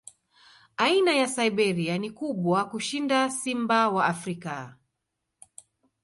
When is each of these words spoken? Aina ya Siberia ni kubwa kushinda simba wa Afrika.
Aina 0.77 1.13
ya 1.15 1.27
Siberia 1.27 1.97
ni 1.97 2.09
kubwa 2.11 2.65
kushinda 2.69 3.29
simba 3.29 3.89
wa 3.89 4.05
Afrika. 4.05 4.77